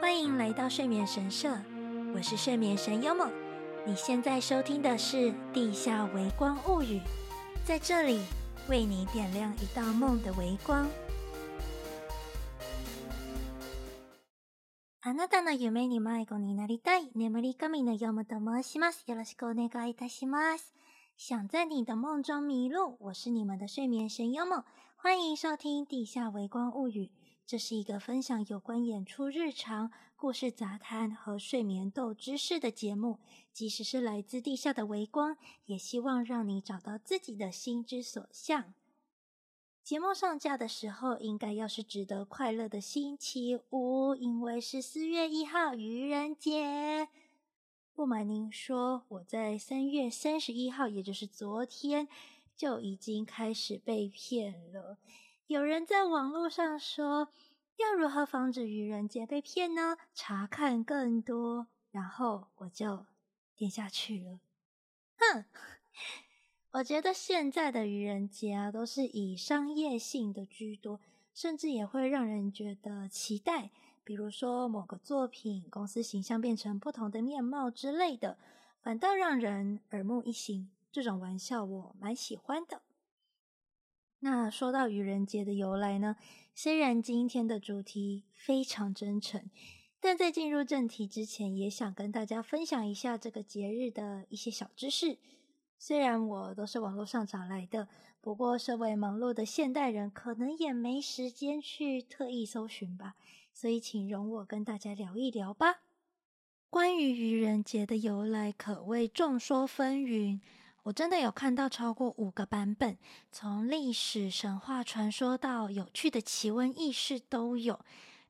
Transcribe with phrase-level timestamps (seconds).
[0.00, 1.56] 欢迎来到睡眠神社，
[2.14, 3.30] 我是睡眠神优梦。
[3.86, 5.16] 你现在收听的是《
[5.52, 6.98] 地下微光物语》，
[7.64, 8.20] 在这里
[8.68, 10.88] 为你点亮一道梦的微光。
[15.02, 19.04] あなたの梦に迷子になりたい、眠り神のヨモと申します。
[19.06, 20.72] よろしくお愿いいたします。
[21.16, 24.64] 想在你的梦中迷路，我是你们的睡眠神优梦，
[24.96, 27.04] 欢迎收听《地下微光物语》。
[27.45, 33.19] 这是一个分享有关演出日常、故事杂谈和睡眠斗知识的节目。
[33.51, 38.73] 即使是来自地下的微光，也希望让你找到自己的心之所向。
[39.83, 47.09] 节目上架的时候，应该要是值得快乐的星期五，因为是四月一号愚人节。
[47.93, 52.07] 不瞒您说，我在三月三十一号，也就是昨天，
[52.55, 54.97] 就已经开始被骗了。
[55.51, 57.27] 有人在网络上说，
[57.75, 59.97] 要如何防止愚人节被骗呢？
[60.13, 63.05] 查看更多，然后我就
[63.57, 64.39] 点下去了。
[65.17, 65.43] 哼，
[66.71, 71.01] 我觉得现在的愚人节啊，都是以商业性的居多，
[71.33, 73.71] 甚至也会让人觉得期待，
[74.05, 78.37] 比如说某个作品、公司形象变成不同的面貌之类的，
[78.81, 80.71] 反倒让人耳目一新。
[80.93, 82.81] 这种玩笑我蛮喜欢的。
[84.23, 86.15] 那说到愚人节的由来呢，
[86.53, 89.49] 虽然今天的主题非常真诚，
[89.99, 95.17] 但在进入正题之前，也想跟大家分享一下这个节日的一些小知识。
[95.79, 97.87] 虽然我都是网络上找来的，
[98.21, 103.15] 不过身为忙碌的现代人，可能也没时间去特意搜寻吧，
[103.51, 105.81] 所以请容我跟大家聊一聊吧。
[106.69, 110.39] 关于愚人节的由来，可谓众说纷纭。
[110.83, 112.97] 我真的有看到超过五个版本，
[113.31, 117.79] 从历史、神话、传说到有趣的奇闻异事都有。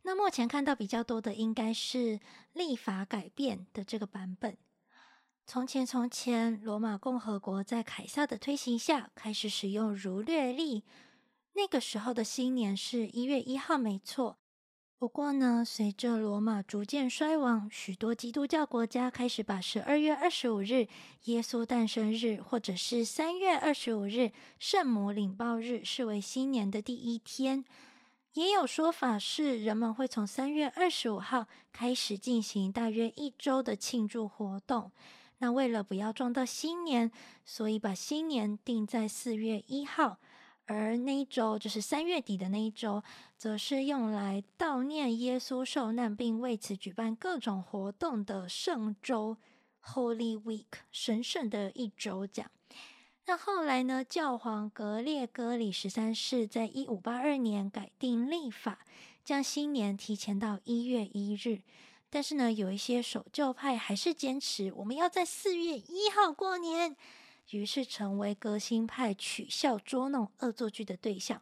[0.02, 2.20] 那目前看到比较多的应该是
[2.52, 4.58] 历法改变的这个版本。
[5.48, 10.84] 从前从前，罗马共和国在凯撒的推行下开始使用儒略历，
[11.54, 14.41] 那个时候的新年是一月一号，没错。
[15.02, 20.88] 不过呢，随着罗马逐渐衰亡，许多基督教国家开始把十二月二十五日
[21.24, 27.66] 耶稣诞生日，或者是三月二十五日圣母领报日视为新年的第一天。
[28.34, 34.92] 也有说法是，人们会从三月二十五号开始进行大约一周的庆祝活动。
[35.40, 37.12] 那为了不要撞到新年，
[37.44, 40.20] 所以把新年定在四月一号。
[40.72, 43.04] 而那一周就是三月底的那一周，
[43.38, 49.36] 则是用来悼念耶稣受难，并为此举办各种活动的圣周
[49.84, 52.26] （Holy Week），神圣的一周。
[52.26, 52.50] 讲
[53.26, 58.80] 那后来呢，教皇格列戈里十三世在一五八二年改定历法，
[59.24, 61.62] 将新年提前到一月一日。
[62.10, 66.96] 但是呢，有一些守旧派还是坚持我们要在四月一号过年。
[67.52, 71.42] 于是成为革新派取笑捉弄恶作剧的对象。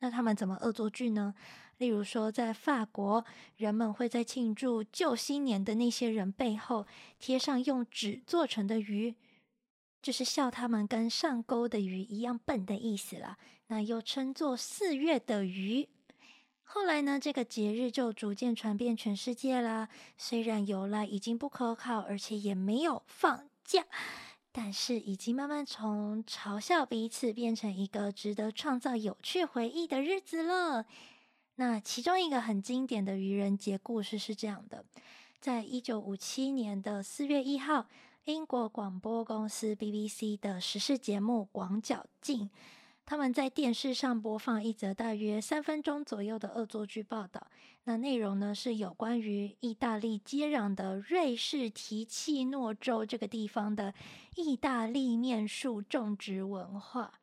[0.00, 1.34] 那他们怎么恶作剧呢？
[1.78, 3.24] 例如说，在法国，
[3.56, 6.86] 人们会在庆祝旧新年的那些人背后
[7.18, 9.14] 贴上用纸做成的鱼，
[10.00, 13.36] 就是笑他们跟上钩的鱼一样笨的意思啦。
[13.66, 15.88] 那又称作四月的鱼。
[16.62, 19.88] 后来呢，这个节日就逐渐传遍全世界啦。
[20.16, 23.84] 虽然由来已经不可考，而且也没有放假。
[24.58, 30.86] 但是已经慢慢从嘲笑彼此变成一个值得创造有趣回忆的日子了。
[31.56, 34.86] 那其中一个很经典的愚人节故事是这样的：
[35.40, 37.86] 在一九五七年的四月一号，
[38.24, 42.48] 英国广播公司 BBC 的时事节目《广角镜》。
[43.08, 47.46] 他们在电视上播放一则大约三分钟左右的恶作剧报道。
[47.84, 53.94] 那内容呢，是有关于意大利接壤的瑞士提契诺州这个地方的
[54.34, 57.20] 意大利面树种植文化。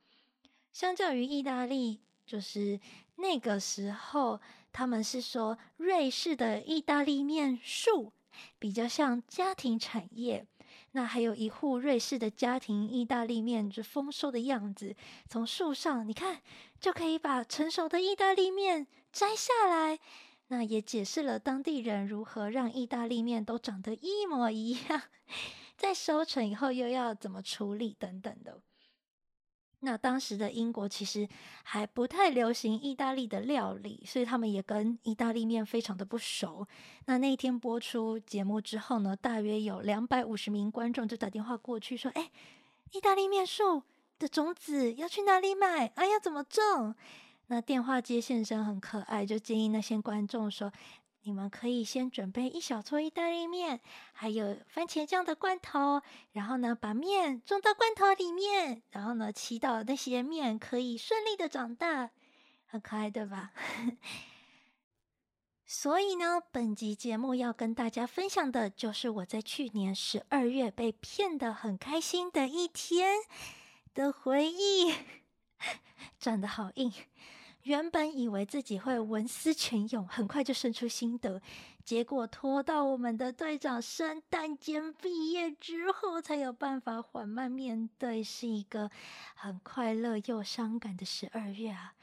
[0.71, 2.79] 相较于意大利，就是
[3.17, 4.39] 那个时候，
[4.71, 8.13] 他们是说瑞士的意大利面树
[8.57, 10.47] 比较像家庭产业。
[10.93, 14.95] 那还有一户瑞士的家庭意大利面，就丰收的样子。
[15.27, 16.41] 从树上你看，
[16.79, 19.99] 就可以把成熟的意大利面摘下来。
[20.49, 25.01] 那也解释了当地人如何让意大利面都长得一模一样，
[25.75, 28.61] 在收成以后又要怎么处理等等的。
[29.85, 31.27] 那当时的英国其实
[31.63, 36.65] 还不太流行意大利的料理，所以他们也跟意大利面非常的不熟。
[37.05, 42.31] 那那一天播出节目之后呢，大约有两百五十名观众就打电话过去说：“哎，
[42.93, 43.83] 意大利面树
[44.17, 45.87] 的种子要去哪里买？
[45.95, 46.95] 啊，要怎么种？”
[47.47, 50.71] 那电话接线生很可爱，就建议那些观众说
[51.25, 53.79] ：“你们可以先准备一小撮意大利面，
[54.11, 56.01] 还有番茄酱的罐头，
[56.33, 62.11] 然后呢，把面种到罐头里面，然后呢，祈祷那些面可以顺利的长大，
[62.65, 63.53] 很可爱，对吧？
[65.65, 73.15] 所以呢，本集节目要跟大家分享的就是我在去年十二月被骗得很开心的一天
[73.93, 74.93] 的回忆，
[76.19, 76.93] 转得好硬。
[77.63, 81.41] 原本以为自己会文思泉涌，很快就生出心得，
[81.85, 88.91] 结果拖到我们的队长圣诞节毕业之后，才有办法缓慢面对，是一个
[89.35, 91.93] 很快乐又伤感的十二月啊。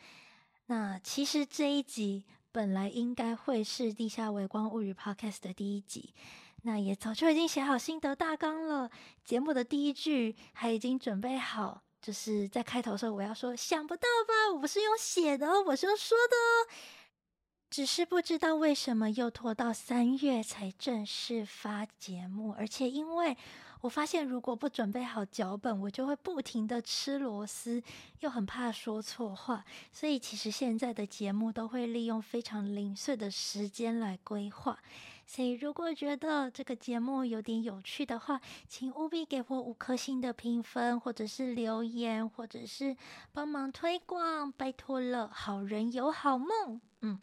[0.66, 6.14] 那其实这一集本来应该会是《地下微光物语》Podcast 的第一集，
[6.62, 8.90] 那也早就已经写好心得大纲了，
[9.24, 11.82] 节目的第一句还已经准备好。
[12.00, 14.54] 就是在开头的时候，我要说，想不到吧？
[14.54, 16.74] 我不是用写的，我是用说的哦。
[17.68, 23.36] 只是不知道为什么又拖到三月才正式发节目，而且因为
[23.82, 27.80] 我发现如果不准备好脚本，我就会不停的吃螺丝，
[28.20, 34.76] 又很怕说错话，所以其实现在的节目都会利用非常零碎的时间来规划。
[35.32, 42.96] 所以，如果觉得这个节目有点有趣的话，请务必给我五颗星的评分，或者是留言，或者是
[43.30, 45.30] 帮忙推广，拜托了。
[45.32, 46.80] 好人有好梦。
[47.02, 47.20] 嗯，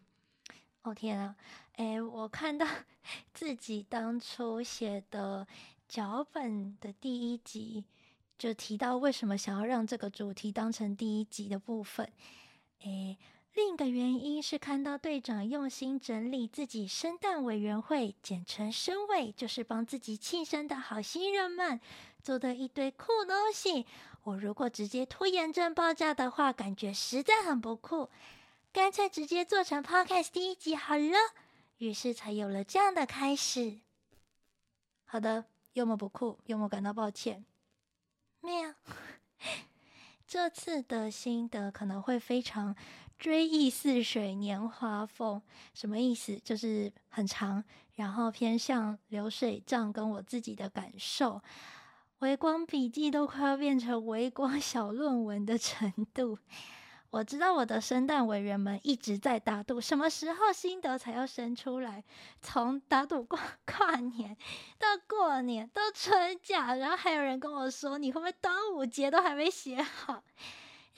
[0.80, 1.36] 哦天啊，
[1.76, 2.66] 诶，我看到
[3.34, 5.46] 自己当初写的
[5.86, 7.84] 脚本的第一集，
[8.38, 12.10] 就提到为什么想要让这个主题当成第一集的部分，
[12.84, 13.18] 诶。
[13.58, 21.80] 另一个原因是看到队长用心整理自己生诞委员会，简称生委，就是帮自己庆生的好心人们
[22.22, 23.84] 做的一堆酷东西。
[24.22, 28.08] 我如果直接拖延症爆炸的话，感觉实在很不酷，
[28.72, 31.18] 干脆直接做成 Podcast 第一集好了。
[31.78, 33.80] 于是才有了这样的开始。
[35.04, 37.44] 好的，幽默不酷，幽默感到抱歉。
[38.40, 38.74] 喵，
[40.28, 42.76] 这次的心得可能会非常。
[43.18, 45.42] 追忆似水年华风，
[45.74, 46.38] 什么意思？
[46.38, 47.62] 就是很长，
[47.96, 51.42] 然后偏向流水账，跟我自己的感受，
[52.20, 56.38] 微光笔记都快要变成微光小论文的程度。
[57.10, 62.04] 我知道我的圣诞委员们一直在打赌，什么时候心得才要生出来？
[62.42, 64.36] 从打赌过跨年
[64.78, 70.22] 到过年到春假，然后还有人跟我说，你会不会端午节都还没写好？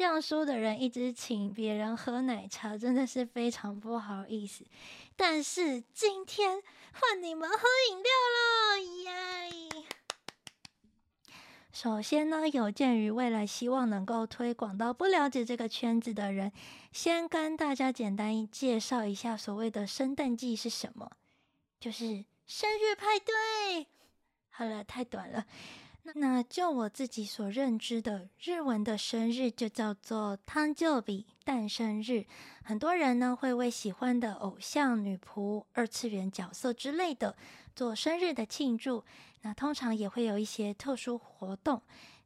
[0.00, 4.64] 让书的人一直请别人喝奶茶，真的是非常不好意思。
[5.14, 7.58] 但是今天换你们喝
[7.90, 9.84] 饮料了，耶！
[11.70, 16.50] 首先呢，有鉴于未来希望能够推广到不了解这个圈子的人，
[16.92, 21.10] 先跟大家简单介绍一下所谓的圣诞季是什么，
[21.78, 23.86] 就是生日派对。
[24.48, 25.44] 好了，太短了。
[26.14, 32.26] 那就我自己所认知的日文的生日就叫做诞生日，诞生日。
[32.64, 37.36] 很多人呢会为喜欢的偶像、女仆、二次元角色之类的
[37.74, 39.04] 做生日的庆祝。
[39.42, 41.80] 那通常也会有一些特殊活动。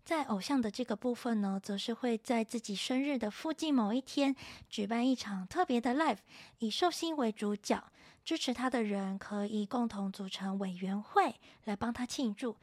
[0.05, 4.35] 在偶像的这个部分呢，则是会在自己生日的附近某一天
[4.69, 6.19] 举办一场特别的 live，
[6.59, 7.83] 以寿星为主角，
[8.23, 12.57] 支持他的人可以共同组成委员会来帮他庆祝。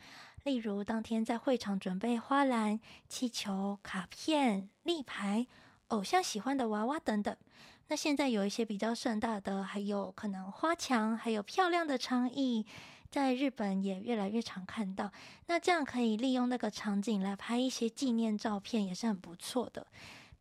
[0.44, 5.46] 例如，当天在会场准备花篮、气球、卡片、立牌、
[5.90, 7.36] 偶像喜欢的娃娃等等。
[7.88, 12.66] 那现在有一些比较盛大的，还有可能花墙，还有漂亮的长椅，
[13.10, 15.12] 在日本也越来越常看到。
[15.48, 19.86] 那这样可以利用那个场景来拍一些纪念照片，也是很不错的。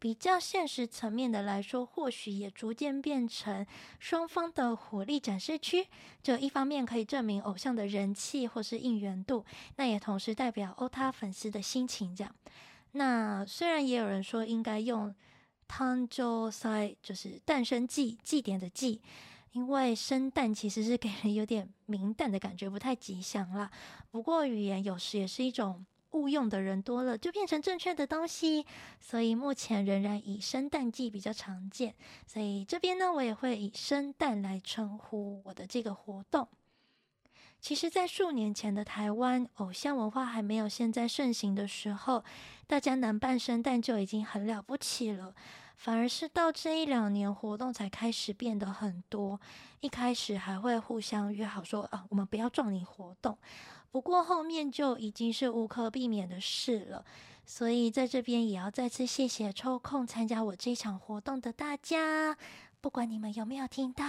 [0.00, 3.66] 比较现实层面的来说，或许也逐渐变成
[3.98, 5.86] 双方的火力展示区。
[6.22, 9.44] 这一方面可以证明偶像的人气或是应援度，
[9.76, 12.16] 那也同时代表欧塔粉丝的心情。
[12.16, 12.34] 这样，
[12.92, 15.14] 那虽然也有人说应该用
[15.66, 19.02] 诞生祭，就是诞生祭祭典的祭，
[19.52, 23.70] 因为生蛋其实是给人有点明淡的感觉，不太吉祥啦。
[24.10, 25.84] 不过语言有时也是一种。
[26.12, 28.66] 误用的人多了，就变成正确的东西，
[28.98, 31.94] 所以目前仍然以生蛋季比较常见。
[32.26, 36.48] 所以这边呢，我也会以生蛋来称呼我的这个活动。
[37.60, 42.24] 其实，在数年前的台湾，偶像文化还没有现在盛行的时候，
[42.66, 45.34] 大家能办生诞就已经很了不起了。
[45.76, 49.40] 反而是到这一两年，活动才开始变得很多。
[49.80, 53.36] 一开始还会互相约好说啊，我们不要撞你活动。
[53.90, 57.04] 不过后面就已经是无可避免的事了，
[57.44, 62.36] 所以在这边也要再次谢谢抽空参加我这场活动的大家，
[62.80, 64.04] 不管你们有没有听到。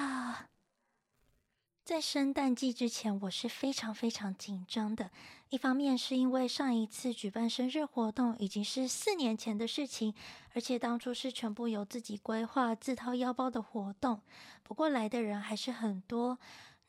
[1.83, 5.09] 在圣诞季之前，我是非常非常紧张的。
[5.49, 10.13] 一方面是因为上一次举办生日活动已经是四年前的事情，
[10.53, 14.21] 而且当初是全部由自己规划、自掏腰包的活动。
[14.61, 16.37] 不过来的人还是很多。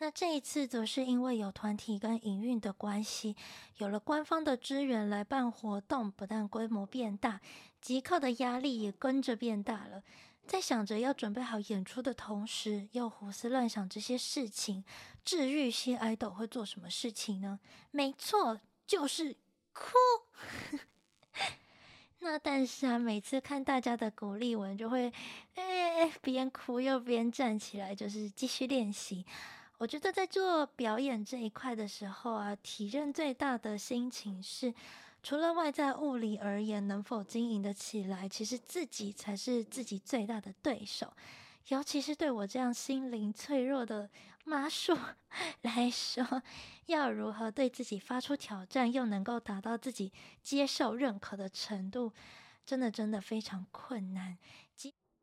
[0.02, 3.36] 那这一次则是因为有团体跟营运的关系，
[3.76, 7.40] 有了官方的支援来办活动，不但规模变大，
[7.80, 10.02] 即刻的压力也跟着变大了。
[10.44, 14.84] 在想着要准备好演出的同时，又胡思乱想这些事情。
[15.24, 17.60] 治愈系爱豆会做什么事情呢？
[17.92, 19.36] 没错，就是
[19.72, 19.92] 哭。
[22.18, 25.12] 那但是啊，每次看大家的鼓励文，就会
[25.54, 29.24] 哎边哭又边站起来，就是继续练习。
[29.82, 34.72] 我觉得在做表演这一块的时候啊，体认最大的心情是。
[35.24, 41.12] 除了外在物理而言，能否经营得起来，其实自己才是自己最大的对手。
[41.66, 44.08] 尤其是对我这样心灵脆弱的
[44.44, 44.96] 麻薯
[45.62, 46.24] 来说，
[46.86, 50.12] 要如何对自己发出挑战，又能够达到自己
[50.44, 52.12] 接受认可的程度，
[52.64, 54.38] 真的真的非常困难。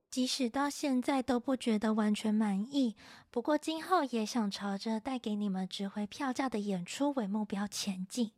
[0.09, 2.95] 即使到现在都不觉得完全满意，
[3.29, 8.31] 不过今后也想朝着带给你们值回票价的演出为目标前进。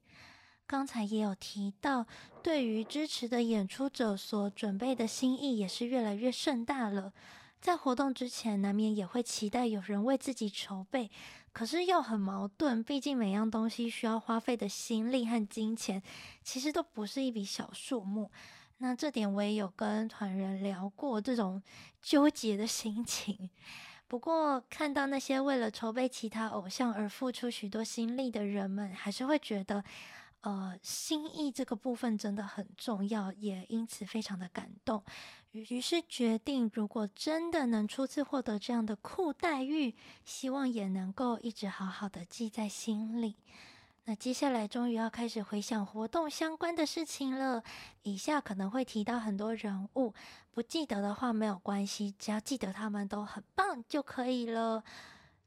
[0.68, 2.06] 刚才也有提到，
[2.44, 7.14] 对于支持的演出者所准备的心意也是越来越盛大了。
[7.62, 11.10] 在活动之前，难免也会期待有人为自己筹备，
[11.54, 16.02] 可是又很矛盾，毕竟每样东西需要花费的心力和金钱，
[16.44, 18.32] 其实都不是一笔小数目。
[18.82, 21.62] 那这点我也有跟团员聊过，这种
[22.02, 23.50] 纠结的心情。
[24.08, 29.84] 不过看到那些为了筹备其他偶像而付出许多心力的人们，还是会觉得。
[30.44, 35.04] 呃，心意这个部分真的很重要，也因此非常的感动。
[35.52, 39.94] 于是决定，如果真的能初次获得这样的酷待遇，
[40.26, 43.36] 希望也能够一直好好的记在心里。
[44.06, 47.64] 那接下来终于要开始回想活动相关的事情了。
[48.02, 50.14] 以下可能会提到很多人物，
[50.52, 54.84] 不记得的话没有关系，只要记得他们都很棒就可以了。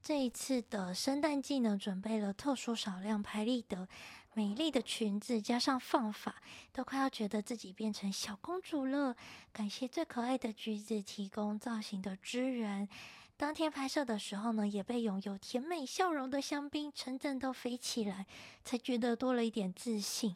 [0.00, 3.88] 这一次的圣诞季呢，准备了特殊少量拍立得。
[4.34, 6.42] 美丽的裙子加上放法，
[6.72, 9.14] 都快要觉得自己变成小公主了。
[9.52, 12.88] 感谢最可爱的橘子提供造型的支援。
[13.36, 18.26] 当天拍摄的时候呢，也被拥有甜美笑容的香槟称赞到飞起来，
[18.64, 20.34] 才觉得多了一点自信。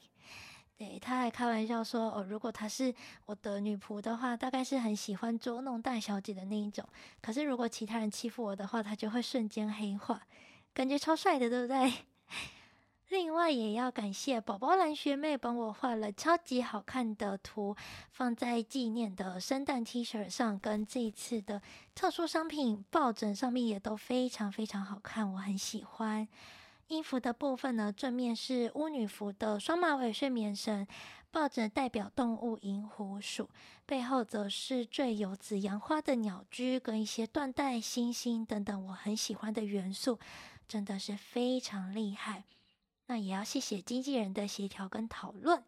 [0.77, 2.95] 对，他还开玩笑说：“哦，如果她是
[3.27, 6.85] 我的女仆的话，大概是很喜欢捉弄大小姐的那一种。
[7.21, 10.23] 可是如果其他人欺负我的话，她就会瞬间黑化，
[10.73, 11.93] 感觉超帅的，对不对？”
[13.09, 17.75] 另外也要感谢宝宝蓝学妹帮我画了超级好看的图，
[18.11, 21.63] 放在纪念的圣诞 T 恤上，跟这一次的
[21.95, 26.29] 特殊商品抱枕上面也都非常非常好看，我很喜欢。
[26.89, 30.87] 衣服的部分呢，正面是巫女服的双马尾睡眠绳，
[31.31, 33.49] 抱枕代表动物银狐鼠，
[33.87, 40.19] 背后则是缀有紫阳花的鸟居跟一些缎带、星星等等我很喜欢的元素，
[40.67, 42.45] 真的是非常厉害。
[43.09, 45.63] 那也要谢谢经纪人的协调跟讨论。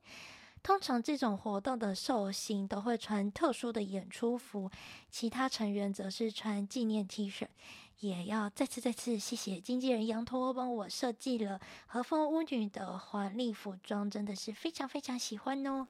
[0.63, 4.71] 通常这种活动的寿星都会穿特殊的演出服，
[5.11, 7.49] 其他成员则是穿纪念 T 恤。
[8.01, 15.87] 也要再次再次谢谢经纪人羊驼帮我设计了和风巫女的华丽服装，真的是非常非常喜欢哦。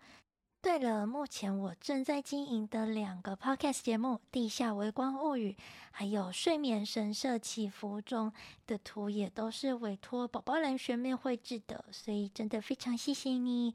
[0.62, 5.52] 对了，目前我正在经营的两个 podcast 节目《地下微光物语》，
[5.90, 8.30] 还有《睡眠神社祈福中》
[8.66, 13.74] 的图，也都是委托宝宝蓝学妹绘制的，所以真的非常谢谢你。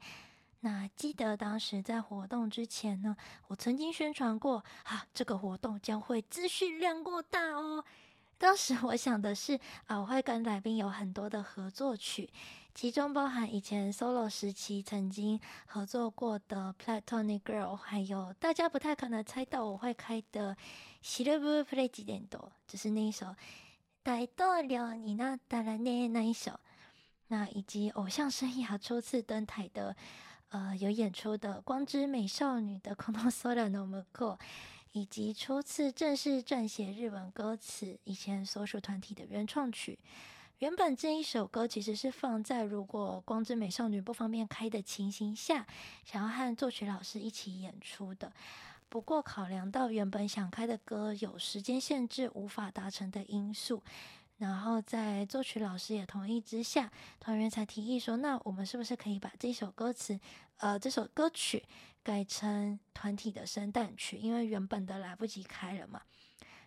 [0.60, 3.16] 那记得当时在活动之前呢，
[3.48, 7.84] 我曾经宣传过，啊，这个活动将会资讯量过大哦。
[8.38, 12.30] 当时我想的是，啊，我会跟来宾有很多的合作曲。
[12.75, 20.55] 其中包含以前 solo 时期曾经合作过的 Platonic Girl，还有大家不太可能猜到我会开的
[21.03, 22.27] Silver President，
[22.67, 23.35] 就是那一首
[24.03, 26.59] 大统领になったらね那一首。
[27.27, 29.95] 那以及偶像生涯初次登台的，
[30.49, 34.39] 呃，有演出的光之美少女的この空の向こう，
[34.91, 39.99] 以及初次正式撰写日文歌词，以前所属团体的原创曲。
[40.60, 45.66] 原本这一首歌其实是放在如果光之美少女不方便开的情形下，
[46.02, 48.32] 想要和作曲老师一起演出的。
[48.88, 53.82] 不过考量到原本想开的歌有时间限制，无法达成的因素，
[54.38, 60.18] 然后在作曲老师也同意之下，团员才提议说：“那我们是不是可以把这首歌词，
[60.56, 61.62] 呃，这首歌曲
[62.02, 64.16] 改成团体的圣诞曲？
[64.16, 66.00] 因为原本的来不及开了嘛。”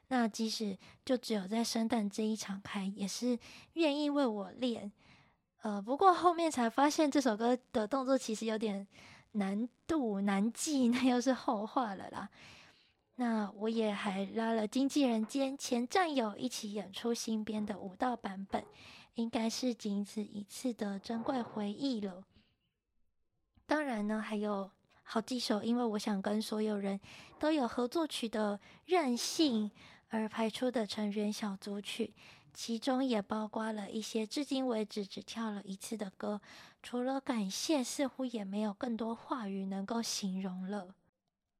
[0.10, 3.39] 那即使就只有在圣诞这一场开，也是
[3.74, 4.92] 愿意为我练。
[5.62, 8.88] 呃，不过后面才发现这首歌的动作其实有点
[9.34, 12.30] 难度难记，那又是后话了啦。
[13.16, 18.63] 那我也还拉了经纪人兼前战友一起演出新编的舞蹈版本，
[19.16, 22.24] 应该是仅此一次的珍贵回忆了。
[23.66, 24.72] 当然呢，还有
[25.04, 27.00] 好几首，因为我想跟所有人
[27.38, 29.70] 都有合作曲的任性
[30.10, 32.13] 而排出的成员小组曲。
[32.51, 36.42] 其中也包括了一些至今为止只跳了一次的歌，
[36.82, 40.96] 除了感谢，似乎也没有更多话语能够形容了。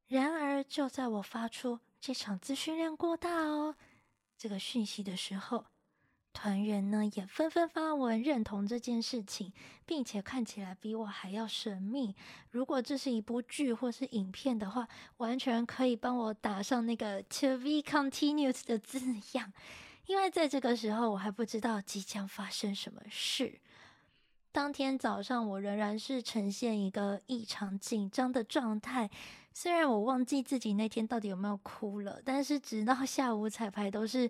[0.08, 3.76] 然而，就在我发出这场资讯量过大哦
[4.36, 5.66] 这个讯息的时候，
[6.32, 9.52] 团员呢也纷纷发文认同这件事情，
[9.86, 12.16] 并且看起来比我还要神秘。
[12.52, 19.00] 如果这是一部剧或是影片的话，完全可以帮我打上那个 “to be continued” 的字
[19.34, 19.52] 样。
[20.06, 23.60] 因为在这个时候，我还不知道即将发生什么事。
[24.52, 29.10] 当天早上，我仍然是呈现一个异常紧张的状态。
[29.54, 34.30] 虽然我忘记自己那天到底有没有哭了，但是直到下午彩排都是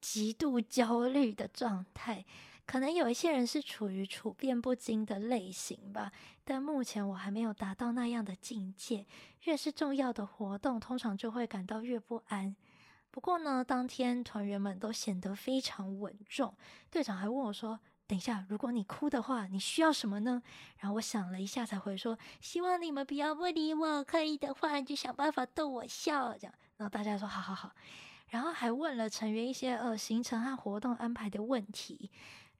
[0.00, 2.24] 极度焦虑的状态。
[2.66, 6.12] 可能有一些人是处于处变不惊的类型吧，
[6.44, 9.06] 但目前我还没有达到那样的境界。
[9.44, 12.54] 越是重要的活动，通常就会感到越不安。
[13.10, 16.54] 不过呢，当天团员们都显得非常稳重。
[16.90, 20.42] 队长还问我说：“等一下，如果你哭的话，你需要什么呢？”
[20.76, 27.72] 然后我想了一下，才回说：“希望你们不要不理我，可以的话就想办法逗我笑。”这样，然后大家说：“好好好。”
[28.28, 32.10] 然后还问了成员一些呃行程和活动安排的问题，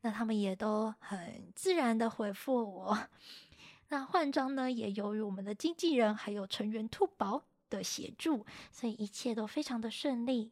[0.00, 2.98] 那他们也都很自然的回复我。
[3.90, 10.50] 那换装呢，也由于我们的经纪人还有成员兔宝的协助，所以一切都非常的顺利。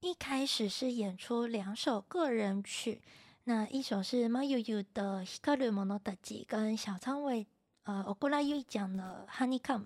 [0.00, 3.00] 一开始是演出两首个人曲，
[3.44, 7.46] 那一首是 Mayuyu 的《光る物语》，跟小仓唯
[7.84, 9.84] 呃 Okura Yu 讲的《Honeycomb》，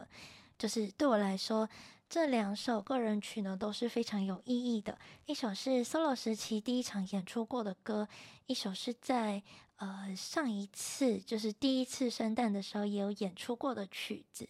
[0.59, 1.69] 就是对我来说，
[2.09, 4.97] 这两首个人曲呢都是非常有意义的。
[5.27, 8.09] 一首是 solo 时期第一场演出过的歌，
[8.47, 9.43] 一首是在
[9.77, 14.49] 呃上一次就是第一次圣诞的时候也有演出过的曲子。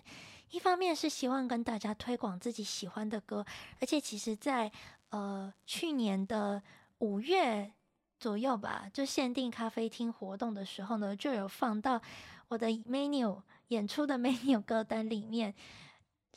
[0.50, 3.44] 一方面是希望跟大家推广自己喜欢的歌，
[3.80, 4.70] 而且其实在
[5.08, 6.62] 呃去年的
[6.98, 7.72] 五月
[8.20, 12.00] 左右吧，就限定咖啡厅活动的时候呢，就有放到
[12.48, 15.54] 我的 menu 演出的 menu 歌单里面。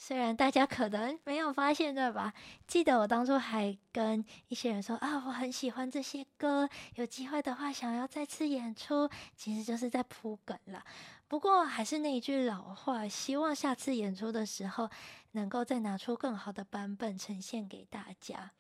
[0.01, 2.33] 虽然大家可能没有发现，对吧？
[2.65, 10.81] 记得我当初还跟一些人说啊，我很喜欢这些歌，有机会的话想要再次演出，其实就是在铺梗了。
[11.27, 14.89] 不过还是那一句老话，希望下次演出的时候
[15.33, 18.51] 能够再拿出更好的版本呈现给大家。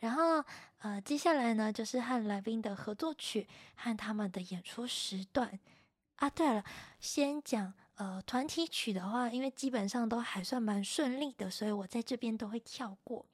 [0.00, 0.44] 然后
[0.80, 5.58] 呃，接下来呢就是和来宾的合作曲和他们的演出时段
[6.16, 6.28] 啊。
[6.28, 6.62] 对了，
[7.00, 13.26] 先讲呃团体曲的话，因为基本上都还算蛮顺利的，所以我在这边都会跳过。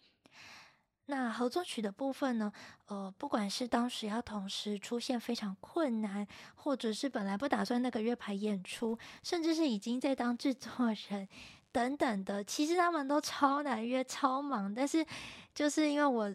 [1.08, 2.52] 那合作曲的部分呢？
[2.86, 6.26] 呃，不管是当时要同时出现非常困难，
[6.56, 10.72] 或者是本来不打算那个月排演出，甚至是已经在当制作
[11.08, 11.28] 人
[11.70, 14.74] 等等的，其实他们都超难约、超忙。
[14.74, 15.06] 但是
[15.54, 16.34] 就是因为我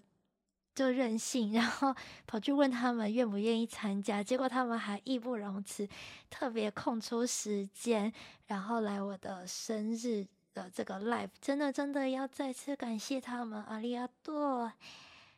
[0.74, 5.88] 就任性， 然后跑去问他们愿不愿意参加，结果他们还义不容辞，
[6.30, 8.12] 特别空出时间，
[8.48, 10.28] 然后来我的生日。
[10.54, 14.70] 的这个 live 真的真的要再次感谢他们，阿里阿多。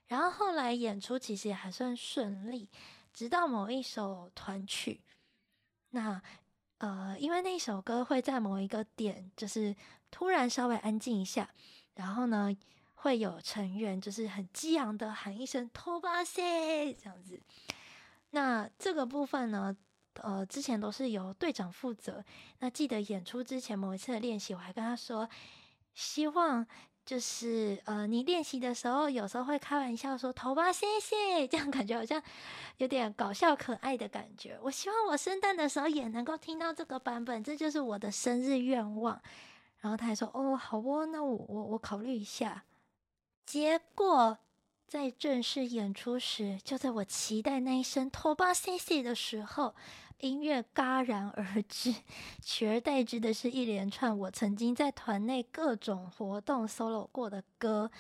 [0.07, 2.67] 然后后来演出其实也还算顺利，
[3.13, 5.01] 直到某一首团曲，
[5.91, 6.19] 那
[6.79, 9.75] 呃，因为那首歌会在某一个点就是
[10.09, 11.47] 突然稍微安静一下，
[11.93, 12.51] 然后呢
[13.03, 17.39] 会有成员就是很激昂的喊一声“飞ばせ”这样子，
[18.31, 19.75] 那这个部分呢。
[20.21, 22.23] 呃，之前都是由队长负责。
[22.59, 25.27] 那记得演出之前某一次的练习，我还跟他说，
[25.95, 26.63] 希望
[27.03, 32.21] 就是呃，你练习的时候有时候会开玩笑说“头吧，谢谢”，这样感觉好像
[32.77, 34.55] 有点搞笑可爱的感觉。
[34.61, 39.19] 我希望我圣诞的时候也能够听到这个版本，这就是我的生日愿望。
[39.79, 42.63] 然后他还说：“哦，好哦，那我我我考虑一下。”
[43.45, 44.38] 结果
[44.88, 49.75] 在正式演出时，就在我期待那一声“头吧，谢谢”的时候。
[50.19, 51.93] 音乐戛然而止，
[52.41, 57.91] 取而代之的是一连串我曾经在团内各种活动 solo 过的歌，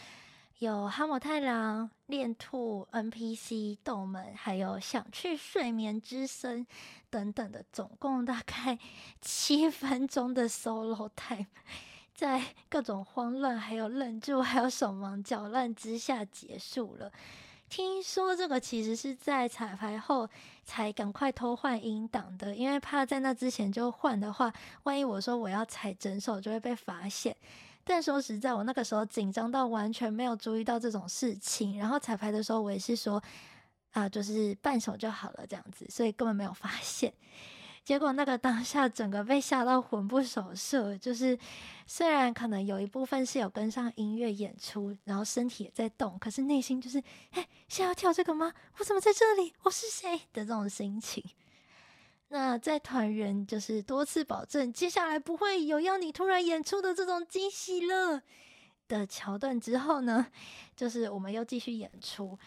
[0.59, 6.65] 有哈姆太郎、恋兔、NPC、斗门，还有想去睡眠之森
[7.09, 8.79] 等等的，总共大概
[9.19, 11.47] 七分钟的 solo time。
[12.13, 17.11] 在各种慌乱、还有愣住、还有手忙脚乱之下结束了。
[17.69, 20.29] 听说这个其实是在彩排后
[20.63, 27.35] 才赶快偷换音档的，因为怕在那之前就换的话，万一我说我要踩整首就会被发现。
[27.83, 31.77] 但说实在，我那个时候紧张到完全没有注意到这种事情。
[31.79, 33.21] 然后彩排的时候，我也是说，
[33.91, 37.11] 啊，就是半首就好了这样子，所以根本没有发现。
[37.83, 40.97] 结果那个当下，整个被吓到魂不守舍。
[40.97, 41.37] 就是
[41.85, 48.53] 虽然可能有一部分是有跟上音乐演出，然后身体也在动，可是内心就是，哎，是要跳这个吗？
[48.77, 49.53] 我怎么在这里？
[49.63, 50.17] 我是谁？
[50.31, 51.23] 的这种心情。
[52.29, 58.23] 那在团员就是多次保证接下来不会有要你突然演出的这种惊喜了
[58.87, 60.25] 的桥段之后呢，
[60.75, 62.39] 就是我们又继续演出。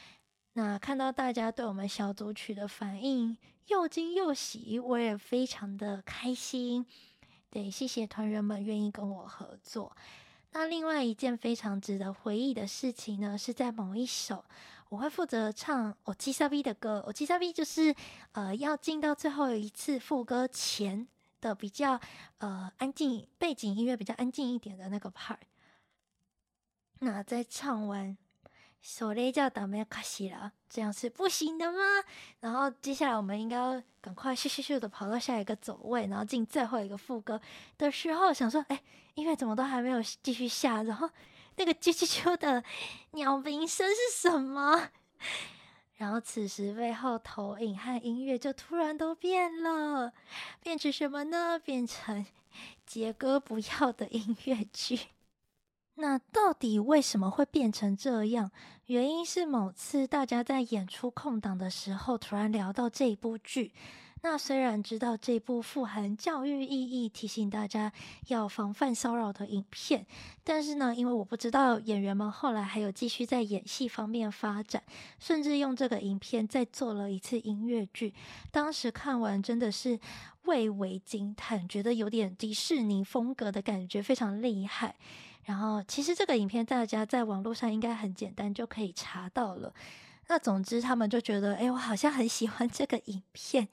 [0.54, 3.36] 那看到大家对我们小组曲的反应
[3.67, 6.85] 又惊又喜，我也非常的开心。
[7.49, 9.95] 对，谢谢团员们愿意跟我合作。
[10.51, 14.43] 那另外一件非常值得回忆的事情呢，是在某一首。
[14.89, 17.95] 我会负责唱《オチサビ》的歌，《オチサビ》就是
[18.33, 21.07] 呃要进到最后一次副歌前
[21.39, 21.97] 的比较
[22.39, 25.37] 呃安静背景音乐比较安静一点的那个 part。
[26.99, 28.17] 那在唱完“
[28.83, 31.79] それじゃダメかしら”这样是不行的吗？
[32.39, 37.39] 然后接下来我们应该要赶快咻咻咻的跑到下一个走位，然后进最后一个副歌
[37.77, 38.81] 的时候，想说哎，
[39.15, 41.09] 音乐怎么都还没有继续下，然后。
[41.57, 42.63] 那个啾啾啾的
[43.11, 44.89] 鸟鸣声是什么？
[45.97, 50.13] 然后此时背后投影和音乐就突然都变了，
[50.61, 51.59] 变成什么呢？
[51.59, 52.25] 变成
[52.85, 54.97] 杰哥不要的音乐剧。
[55.96, 58.50] 那到底为什么会变成这样？
[58.86, 63.72] 原因是某次大家在演出空档的时候，突然聊到这一部剧。
[64.22, 67.92] 那虽然知道这部富含教育意义、提醒大家
[68.28, 70.04] 要防范骚扰的影片，
[70.42, 74.82] 但是呢，因为我不知道演员们后来还有继续在演戏方面发展，
[75.20, 78.12] 甚至用这个影片再做了一次音乐剧。
[78.50, 80.00] 当时看完真的是
[80.44, 84.96] 蔚为惊叹，觉得有点迪士尼风格的感觉，非常厉害。
[85.46, 89.72] 然后，其实这个影片大家在网络上应该很简单就可以查到了。
[90.26, 93.68] 那总之，他们就觉得，哎，我好像很喜欢这个影片。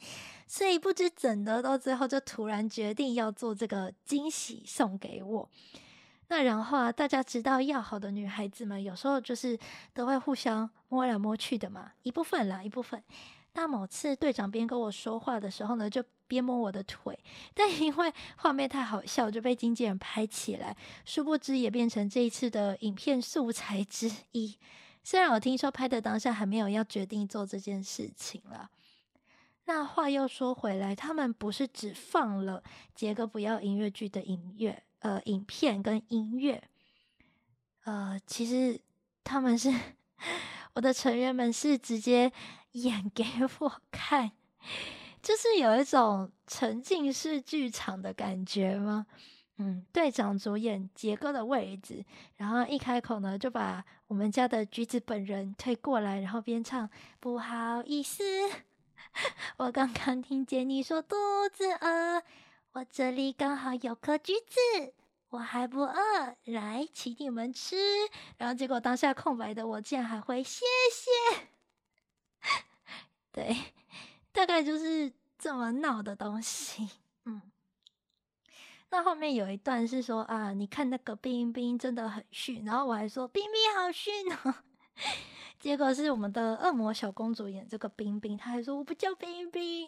[0.45, 5.49] 所以不知怎的，到最后就突然决定要做这个惊喜送给我。
[6.27, 9.57] 那然后啊，大家知道要好的女孩子们有时候就是
[9.95, 13.03] 都会互相摸来摸去的嘛，一部分啦，一部分。
[13.53, 17.17] 那某次队长边跟我说话的时候呢，就边摸我的腿，
[17.53, 24.57] 但因为画面太好笑，就被经纪人拍起来，殊不知也变成这一次的影片素材之一。
[25.03, 28.69] 虽然我听说拍的当下还没有要决定做这件事情了。
[29.65, 32.63] 那话又说回来，他们不是只放了
[32.95, 36.61] 杰哥不要音乐剧的音乐，呃，影片跟音乐，
[37.83, 38.79] 呃，其实
[39.23, 39.73] 他们是
[40.75, 42.31] 我的成员们是直接
[42.73, 43.23] 演给
[43.59, 44.31] 我看，
[45.23, 49.07] 就是有一种沉浸式剧场的感觉吗？
[49.57, 52.03] 嗯，队长主演杰哥的位置，
[52.35, 58.23] 然后一开口呢，就把我们家的橘子本人推过来，然后边唱不好意思。
[59.57, 61.15] 我刚刚听见你说肚
[61.53, 62.21] 子饿，
[62.73, 64.93] 我这里刚好有颗橘子，
[65.29, 67.77] 我还不饿，来请你们吃。
[68.37, 71.47] 然后结果当下空白的我竟然还会谢谢，
[73.31, 73.55] 对，
[74.33, 76.89] 大概就是这么闹的东西。
[77.23, 77.41] 嗯，
[78.89, 84.55] 那后面有一段是说啊，你看那个冰冰真的很逊，然后我还说冰冰好逊哦。
[85.59, 89.87] 结果是我们的恶魔小公主演这个冰冰，她还说我不叫冰冰，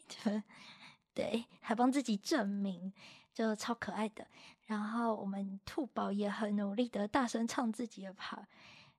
[1.13, 2.93] 对，还帮自己证明，
[3.33, 4.25] 就超可爱的。
[4.67, 8.45] 然后我们兔宝也很努力的大声唱自己的 part，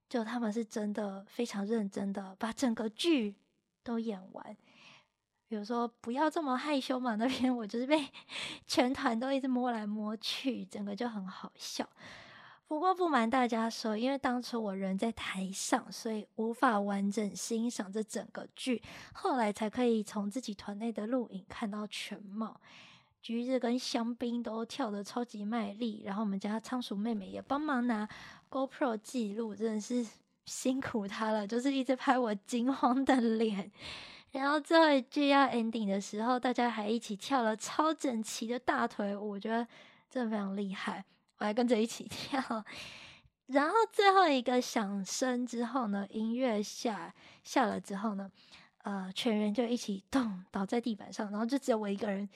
[0.08, 3.36] 就他们是真的非常认真的把整个剧
[3.82, 4.56] 都演完。
[5.48, 8.06] 比如说不要这么害羞嘛， 那边我就是被
[8.66, 11.88] 全团都一直摸来摸去，整个就很好笑。
[12.68, 18.82] 不过不瞒大家说，因为当初我人在台上，所以无法完整欣赏这整个剧。
[19.12, 22.60] 后来才可以从自己团内的录影看到全貌。
[23.22, 28.08] 橘子跟香槟都跳得超级卖力，然后我们家仓鼠妹妹也帮忙拿
[28.50, 30.04] GoPro 记录，真的是
[30.44, 33.70] 辛苦她了，就是一直拍我惊慌的脸。
[34.36, 39.66] 然后最后一句要 ending 的时候，大家还一起跳了超整齐的大腿舞，我觉得
[40.10, 41.02] 真的非常厉害。
[41.38, 42.64] 我还跟着一起 跳，
[43.46, 48.30] 然后最后一个响声之后呢，音乐下下了之后呢，
[48.82, 52.28] 呃，全员就一起动倒在地板上，然后就只有我一个人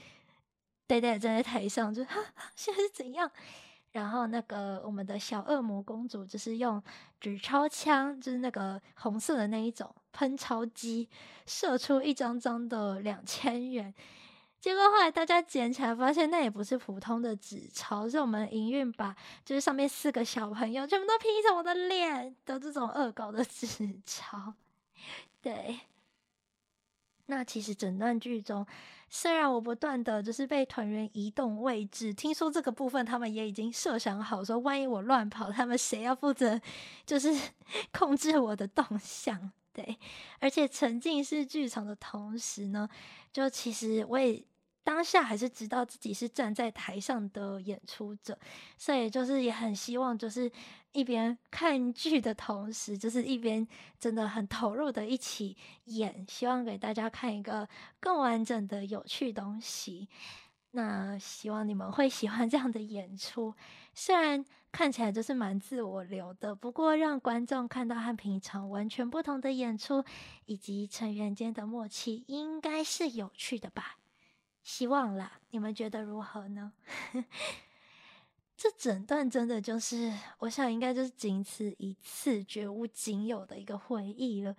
[0.87, 2.17] 呆呆的站在台上，就哈，
[2.57, 3.31] 现在是怎样？
[3.93, 6.83] 然后那个我们的小恶魔公主就是用
[7.21, 11.09] 纸钞枪，就是那个红色的那一种喷钞机，
[11.47, 13.93] 射出一张张的两千元。
[14.61, 24.55] 结果后来大家捡起来，发现那也不是普通的纸钞，是我们营运把就是上面四个小朋友全部都 P 成我的脸的这种恶搞的 纸钞。
[25.41, 25.81] 对，
[27.27, 28.67] 那其实整段剧中，
[29.11, 36.59] 虽然我不断的就是被团员移动位置，听说这个部分他们也已经设想好，说万一我乱跑，他们谁要负责
[37.05, 37.37] 就是
[37.93, 39.51] 控制我的动向？
[39.73, 39.99] 对，
[40.39, 42.89] 而且沉浸式剧场的同时呢，
[43.33, 44.43] 就其实我也。
[44.83, 48.39] 当下还是知道自己是站在台上的演出者，
[48.77, 50.51] 所以就是也很希望，就是
[50.93, 53.67] 一边看剧的同时，就是一边
[53.99, 57.69] 真的很投入的一起演，希望给大家看一个
[58.01, 60.09] 更完整的有趣东西。
[60.73, 63.55] 那希望你们会喜欢这样的演出，
[63.93, 70.05] 虽然看起来就是蛮自我流的，不过让观众看到和平常完全不同的演出，
[70.47, 74.00] 以及成员间的默契，应该是有趣的吧。
[74.63, 76.73] 希望啦，你们觉得如何呢？
[78.57, 84.55] 这整段真的就是，我想应该就是仅此一次，绝无仅有的一个回忆了。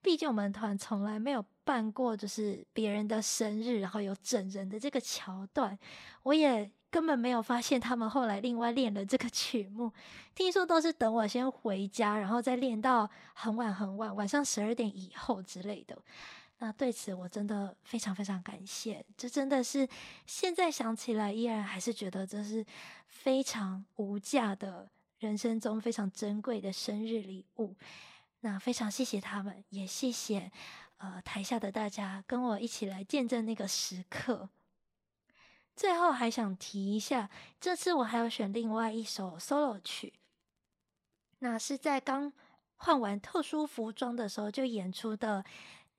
[0.00, 5.76] 毕竟我们团从来没有办过，就是别人的生日，然后有整人的这个桥段。
[6.22, 9.92] 我也根本没有发现他们后来另外练了这个曲目。
[10.34, 15.98] 听说都是等我先回家，然后再练到很晚很晚，晚上十二点以后之类的。
[16.62, 19.88] 那对此我真的非常非常感谢，这真的是
[20.26, 22.62] 现在想起来依然还是觉得这是
[23.06, 24.86] 非常无价的
[25.20, 27.74] 人生中非常珍贵的生日礼物。
[28.40, 30.52] 那非常谢谢他们，也谢谢
[30.98, 34.50] 呃台下的大家跟我一起来见证那个时刻。
[35.74, 40.12] 最后还想提一下，这次我还要选另外一首 solo 曲，
[41.38, 42.30] 那是在刚
[42.76, 45.42] 换完特殊服装的时候就演出的。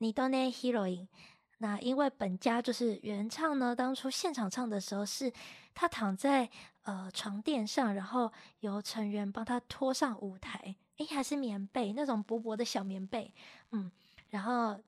[0.01, 1.07] 你都那 heroine，
[1.59, 5.31] 那因为本家就是原唱呢，当初现场唱的时候是
[5.75, 6.49] 他躺在
[6.81, 13.31] 呃床垫上，然后由成员帮他拖上舞台，诶，还是棉被那种薄薄的小棉被，
[13.69, 13.91] 嗯，
[14.31, 14.81] 然后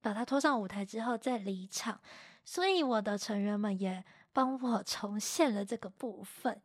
[0.00, 2.00] 把他拖上舞台之后再离场，
[2.42, 6.58] 所以我的成员们也帮我 重现了这个部分。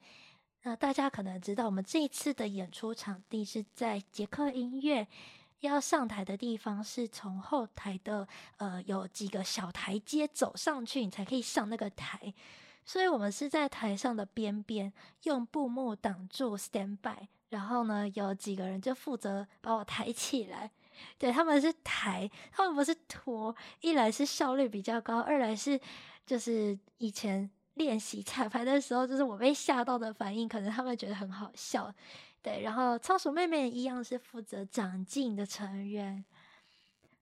[0.63, 5.05] 那大家可能知道，我们这一次的演出场地是在捷克音乐。
[5.59, 12.33] 要上台的地方是从后台的呃有几个小台阶走上去，你才可以上那个台。
[12.85, 14.91] 所以我们是在台上的边边
[15.23, 20.71] 用布幕挡住 stand by，然后呢有几个人就负责把我抬起来。
[21.17, 23.55] 对，他们是抬，他们不是拖。
[23.81, 25.79] 一来是效率比较高，二来是
[26.25, 31.93] 就是以前练习彩排的时候，就是我被吓到的反应，可能他们觉得很好笑。
[32.41, 36.23] 对，然后仓鼠妹妹一样是负责长进的成员。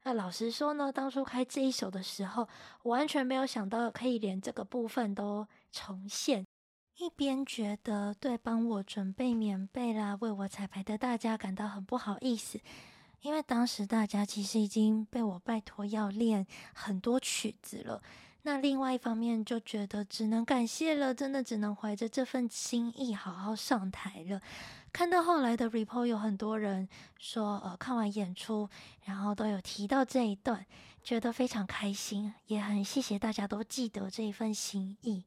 [0.03, 2.47] 那老实说呢，当初开这一首的时候，
[2.83, 6.45] 我完全没有想到可以连这个部分都重现。
[6.97, 12.59] 一边觉得对帮我准备棉被啦、为我彩排的大家感到很不好意思，
[13.21, 18.01] 因为当时大家其实已经被我拜托要练很多曲子了。
[18.47, 24.39] 那另外一方面就觉得只能感谢了，真的只能怀着这份心意好好上台了。
[24.93, 26.87] 看到后来的 report，有很多人
[27.19, 28.69] 说，呃，看完演出，
[29.03, 30.65] 然后都有提到这一段，
[31.03, 35.25] 觉得非常开心，也很谢谢大家都记得这一份心意。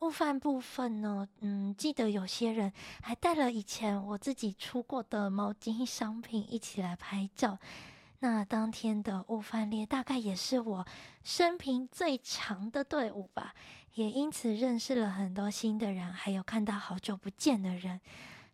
[0.00, 7.58] 悟饭部分呢，嗯，记得有些人还带了以前我自己出过的毛巾商品一起来拍照。
[8.22, 10.86] 那当天的悟饭列大概也是我
[11.24, 13.54] 生平最长的队伍吧，
[13.94, 18.00] 也因此认识了很多新的人，还有看到好久不见的人。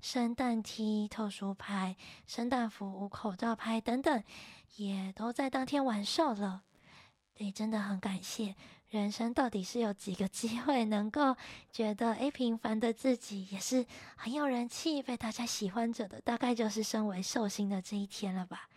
[0.01, 1.97] 圣诞 T、特殊拍、
[2.29, 4.23] 圣诞服、口罩拍等等，
[4.77, 6.63] 也都在当天完售了。
[7.35, 8.55] 对，真的很感谢。
[8.89, 11.37] 人生到底是有几个机会能够
[11.73, 18.69] 觉得，诶，平凡的自己也是很有人气、被大家喜欢着的，大概就是身为寿星的这一天了吧。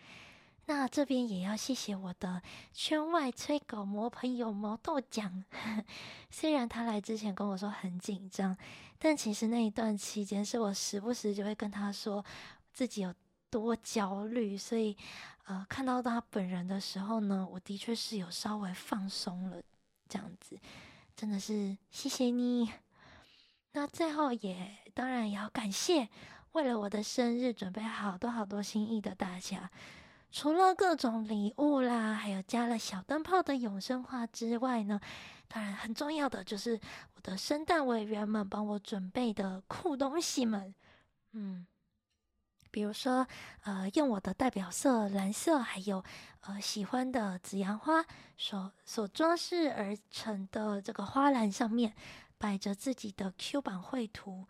[0.70, 2.40] 那这边也要谢谢我的
[2.72, 5.42] 圈外催稿魔朋友毛豆酱，
[6.30, 8.56] 虽然他来之前跟我说很紧张，
[8.96, 12.24] 但其实那一段期间是我时不时就会跟他说
[12.72, 13.12] 自己有
[13.50, 14.96] 多焦虑，所以
[15.46, 19.60] 呃看到他本人的时候呢，我的确是有稍微放松了，
[20.08, 20.56] 这样子
[21.16, 22.70] 真的是谢谢你。
[23.72, 26.08] 那最后也当然也要感谢
[26.52, 29.68] 为了我的生日准备好多好多心意的大家。
[30.30, 35.00] 除了各种礼物啦，还有加了小灯泡的永生花之外呢，
[35.48, 36.78] 当然很重要的就是
[37.14, 40.74] 我的圣诞委员们帮我准备的酷东西们，
[41.32, 41.66] 嗯。
[42.72, 43.26] 比如说，
[43.64, 46.04] 呃，用我的代表色蓝色，还有
[46.42, 48.04] 呃喜欢的紫阳花
[48.36, 51.92] 所所装饰而成的这个花篮上面，
[52.38, 54.46] 摆着自己的 Q 版绘图，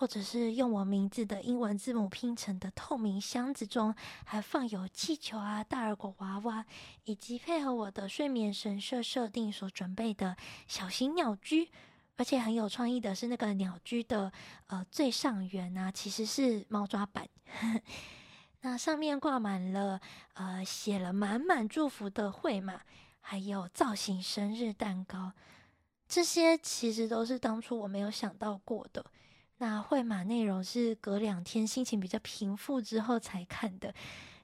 [0.00, 6.64] 或者是用我名字的英文字母拼成的透明箱子中，还放有气球啊、大耳果娃娃，
[7.04, 10.34] 以及配合我的睡眠神社设定所准备的
[10.66, 11.68] 小型鸟居。
[12.16, 14.32] 而且很有创意的是，那个鸟居的
[14.68, 17.28] 呃最上缘啊，其实是猫抓板，
[18.62, 20.00] 那上面挂满了
[20.32, 22.80] 呃写了满满祝福的绘马，
[23.20, 25.32] 还有造型生日蛋糕，
[26.08, 29.04] 这些其实都是当初我没有想到过的。
[29.60, 33.94] 那会马内容是隔两天心情比较平复之后才看的，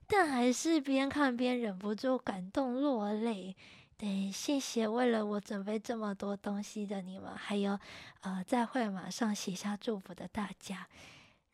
[0.07, 3.57] 但还是边看边忍不住感动落泪。
[3.97, 7.79] 对，谢谢为了我准备这么多东西的你们，还有
[8.21, 10.87] 呃在会马上写下祝福的大家。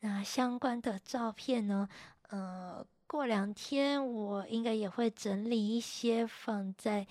[0.01, 1.87] 那相关的照片呢？
[2.29, 7.07] 呃，过两天我应该也会整理一些放在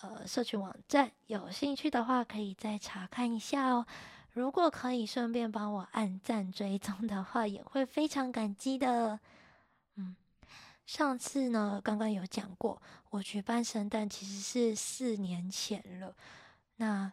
[0.00, 3.86] 呃社群网站，有兴趣的话可以再查看一下哦。
[4.32, 9.18] 如果可以顺便帮我按赞追踪的话，也会非常感激的。
[9.96, 10.16] 嗯。
[10.84, 16.14] 上次呢，刚刚有讲过，我举办圣诞其实是四年前了。
[16.76, 17.12] 那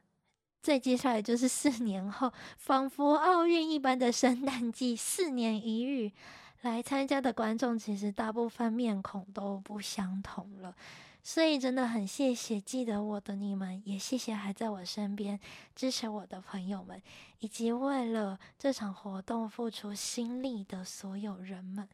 [0.62, 6.12] 再接下来就是四年后，仿佛奥运一般的圣诞季，四年一遇，
[6.62, 10.76] 来参加的观众其实大部分面孔都不相同了。
[11.22, 15.40] 所以真的很谢谢记得我的你们，也谢谢还在我身边
[15.76, 17.02] 支持我的朋友们，
[17.40, 21.88] 以及为了这场活动付出心力的所有人们。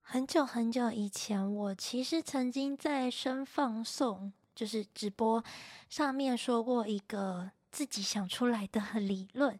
[0.00, 5.42] 很久很久以前，我其实曾经在声放送，就是直播
[5.90, 9.58] 上面说过一个自己想出来的理论，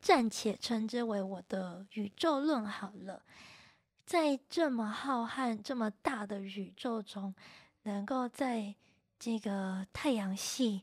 [0.00, 3.24] 暂且称之为我的宇宙论好了。
[4.10, 7.32] 在这么浩瀚、这么大的宇宙中，
[7.84, 8.74] 能够在
[9.20, 10.82] 这个太阳系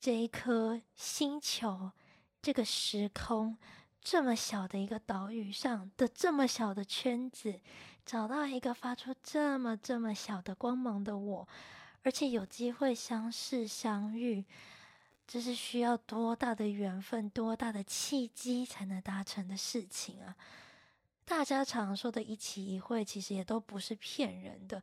[0.00, 1.92] 这一颗星球、
[2.40, 3.58] 这个时空
[4.00, 7.60] 这么小的一个岛屿上的这么小的圈子。
[8.06, 11.46] 找到一个发出这么这么小的光芒的我，
[12.02, 14.42] 而且有机会相识相遇，
[15.26, 20.34] 这是需要多大的缘分、多大的契机才能达成的事情啊！
[21.24, 24.82] 大家常说的一期一会，其实也都不是骗人的。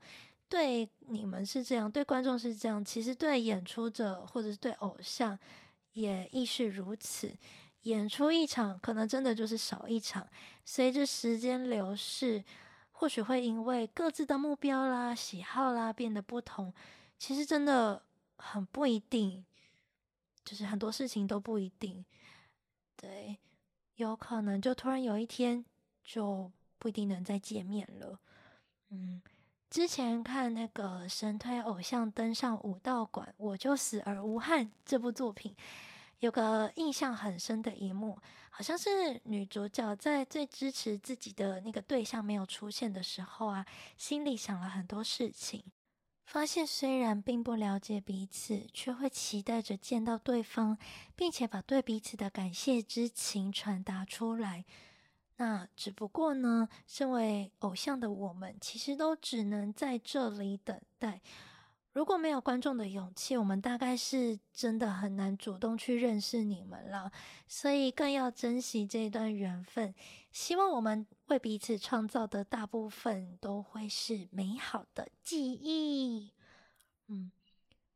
[0.50, 5.38] 对你们是这样，对观众是这样，其实对演出者或者是对偶像
[5.94, 7.32] 也亦是如此。
[7.84, 10.28] 演出一场，可能真的就是少一场。
[10.66, 12.44] 随着时间流逝。
[12.94, 16.72] 或许会因为各自的目标啦、喜好啦变得不同，
[17.18, 18.00] 其实真的
[18.38, 19.44] 很不一定，
[20.46, 22.06] 就是很多事情都不一定。
[22.96, 23.40] 对，
[23.96, 25.66] 有可能就突然有一天
[26.04, 28.20] 就不一定能再见面了。
[28.90, 29.22] 嗯，
[29.70, 35.56] 之前看那个神推偶像登上武道馆，我就死而无憾这部作品。
[36.20, 38.20] 有个印象很深的一幕，
[38.52, 43.66] 好像是女主角在最支持自己的那个对象没有出现的时候啊，
[43.98, 45.64] 心里想了很多事情，
[46.26, 50.78] 发现虽然并不了解彼此，却会期待着见到对方，
[51.16, 54.64] 并且把对彼此的感谢之情传达出来。
[55.42, 61.20] 那只不过呢，身为偶像的我们，其实都只能在这里等待。
[61.94, 67.12] 如果没有观众的勇气，我们大概是真的很难主动去认识你们了。
[67.48, 69.96] 所以更要珍惜这段缘分。
[70.32, 76.32] 希望我们为彼此创造的大部分都会是美好的记忆。
[77.08, 77.32] 嗯，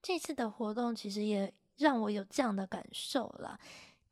[0.01, 3.59] 这次的活动其实也让我有这样的感受了。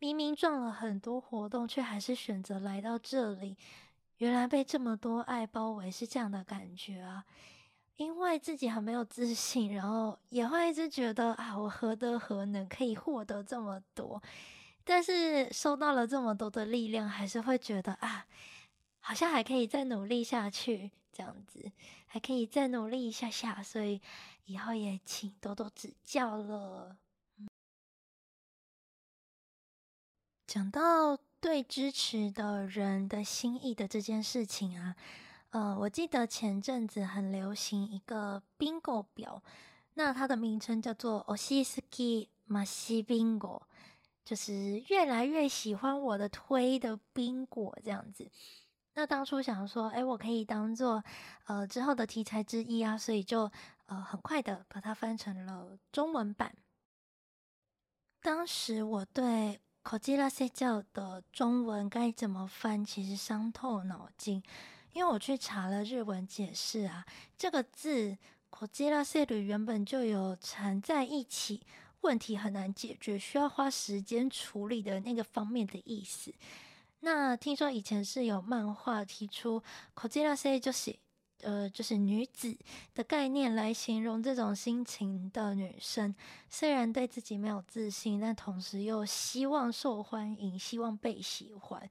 [0.03, 3.55] 明明撞了很多活动，却还是选择来到这里。
[4.17, 7.23] 原来被这么多爱包围是这样的感觉啊！
[7.95, 14.21] 因为自己很没有自信，然后也会一直觉得啊，我何德何能可以获得这么多？
[14.83, 18.25] 但是收到了这么多的力量，还是会觉得啊，
[18.99, 21.71] 好像还可以再努力下去，这样子
[22.07, 24.01] 还可以再努力一下下，所以
[24.47, 26.97] 以后也请多多指教了。
[30.53, 34.95] 讲到对支持的人的心意的这件事情啊。
[35.49, 39.41] 呃，我记得前阵子很流行一个 bingo 表，
[39.95, 43.63] 那它的名称叫做 osiski masi bingo，
[44.23, 48.29] 就是越来越喜欢我的推的宾果这样子。
[48.93, 51.03] 那当初想说，哎，我可以当做
[51.45, 53.51] 呃之后的题材之一啊，所以就
[53.87, 56.55] 呃很快的把它翻成了中文版。
[58.21, 64.42] 当时我对“こじらせちゃう”的中文该怎么翻，其实伤透脑筋，
[64.92, 67.06] 因为我去查了日文解释啊，
[67.36, 68.18] 这个字“
[68.50, 71.62] こじらせる”原本就有缠在一起，
[72.02, 76.34] 问题很难解决，需要花时间处理的那个方面的意思。
[77.00, 79.62] 那听说以前是有漫画提出“
[79.94, 80.96] こじらせ”就是
[81.43, 82.57] 呃就是女子
[82.93, 86.13] 的概念来形容这种心情的女生，
[86.49, 91.89] 虽然对自己没有自信，但同时又希望受欢迎，希望被喜欢。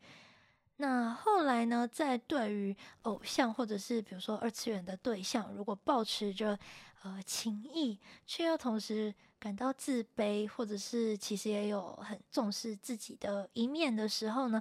[0.76, 6.58] 那后来呢，在对于偶像或者是比如说二次元的对象，如果保持着
[7.02, 14.60] 呃情谊，却又同时感到自卑，或者是其实也有很重视自己的一面的时候呢，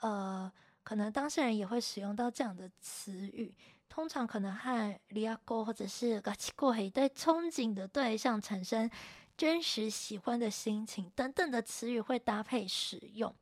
[0.00, 0.50] 呃，
[0.82, 3.54] 可能当事人也会使用到这样的词语，
[3.89, 8.89] 通常可能和リアコ或者是ガチ恋对憧憬的对象产生
[9.37, 13.33] 真实喜欢的心情等等的词语会搭配使用。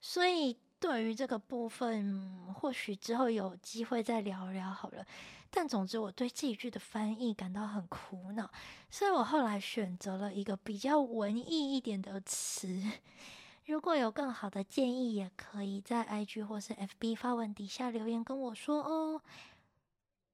[0.00, 5.04] 所以对于这个部分，或许之后有机会再聊聊好了。
[5.50, 8.50] 但总之，我对这一句的翻译感到很苦恼，
[8.88, 12.80] 所以我后来选择了一个比较文艺一点的词。
[13.66, 19.20] 如果有更好的建议，也可以在 IG 或是 FB 发文底下留言跟我说哦。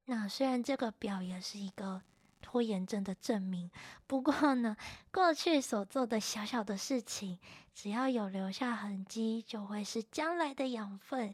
[0.05, 2.01] 那虽然这个表也是一个
[2.41, 3.71] 拖延症的证明，
[4.07, 4.75] 不过呢，
[5.11, 7.39] 过去所做的小小的事情，
[7.73, 11.33] 只要有留下痕迹，就会是将来的养分。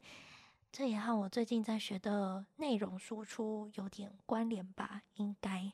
[0.72, 5.02] 这也和我最近在学的内容输出有点关联吧？
[5.16, 5.72] 应该。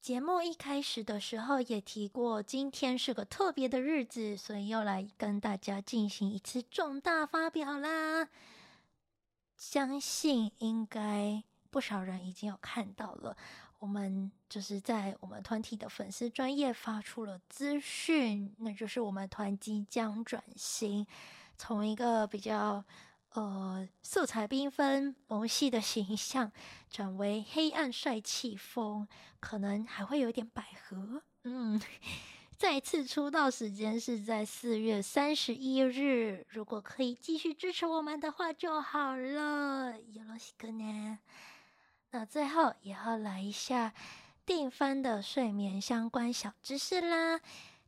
[0.00, 8.28] 节目一开始的时候也提过，今天是个特别的日子，所以又来跟大家进行一次重大发表啦。
[9.60, 13.36] 相信应该不少人已经有看到了，
[13.78, 21.06] 我们就是在我们团体的粉丝专业发出了资讯，那就是我们团即将转型，
[21.58, 22.82] 从一个比较。
[23.32, 26.50] 呃，色彩缤纷、萌系的形象
[26.88, 29.06] 转为黑暗帅气风，
[29.38, 31.22] 可能还会有点百合。
[31.44, 31.80] 嗯，
[32.59, 39.93] 再次出道时间是在四月三十一日，如果可以继续支持我们的话就好了。
[40.13, 41.17] よろしくね。
[42.11, 43.93] 那最后也要来一下
[44.45, 47.41] 定番的睡眠相关小知识啦。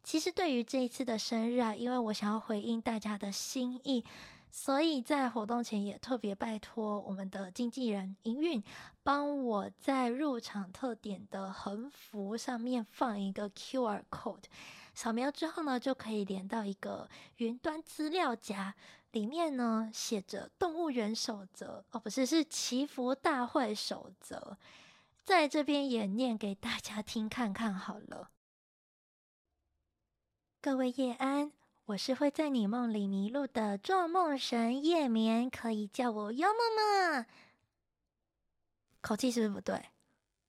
[0.04, 4.04] 其实对于这一次的生日啊，因为我想要回应大家的心意。
[4.55, 8.63] 所以在活动前也特别拜托我们的经纪人营运，
[9.03, 14.45] 帮我在入场特典的横幅上面放一个 QR code，
[14.93, 18.75] 扫描之后呢，就可以连到一个云端资料夹，
[19.13, 24.59] 里面呢写着动物园守则哦，不是，是祈福大会守则，
[25.25, 28.29] 在这边也念给大家听看看好了。
[30.61, 31.53] 各位夜安。
[31.87, 36.59] 我是会在你梦里迷路的做梦神夜眠，可以叫我妖梦
[37.13, 37.27] 梦。
[39.01, 39.83] 口气是不是不对？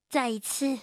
[0.09, 0.77] 再一次，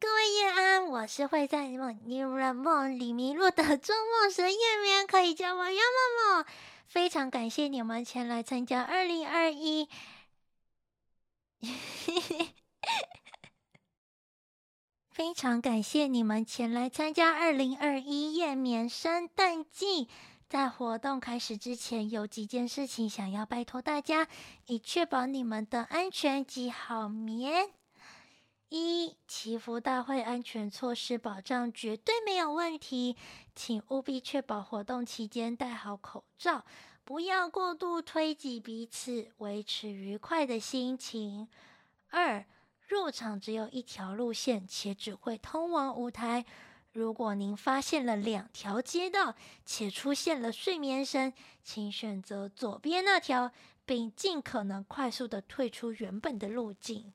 [0.00, 6.46] 各位夜安，我是会在你梦你梦里迷路的做梦神夜眠，可以叫我妖梦梦。
[6.86, 9.88] 非常感谢你们前来参加二零二一。
[15.14, 20.08] 非常感谢你们前来参加二零二一夜眠圣诞季。
[20.48, 24.26] 在活动开始之前，有几件事情想要拜托大家，
[24.66, 27.70] 以确保你们的安全及好眠。
[28.70, 33.16] 一、祈福大会安全措施保障绝对没有问题，
[33.54, 36.64] 请务必确保活动期间戴好口罩，
[37.04, 41.46] 不要过度推挤彼此，维持愉快的心情。
[42.10, 42.44] 二、
[42.86, 46.44] 入场只有一条路线，且只会通往舞台。
[46.92, 51.32] 如果您发现了两条街道，且出现了睡眠声，
[51.62, 53.50] 请选择左边那条，
[53.84, 57.12] 并尽可能快速地退出原本的路径。